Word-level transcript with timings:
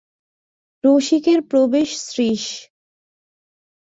রসিকের 0.83 1.39
প্রবেশ 1.41 1.89
শ্রীশ। 2.01 2.43